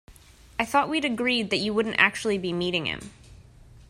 [0.57, 3.11] I thought we'd agreed that you wouldn't actually be meeting him?